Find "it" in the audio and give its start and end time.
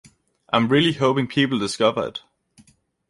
2.07-2.21